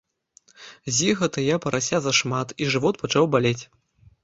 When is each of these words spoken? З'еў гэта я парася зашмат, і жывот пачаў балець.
З'еў 0.95 1.13
гэта 1.19 1.43
я 1.49 1.59
парася 1.67 1.97
зашмат, 2.07 2.57
і 2.63 2.71
жывот 2.77 2.95
пачаў 3.05 3.31
балець. 3.37 3.57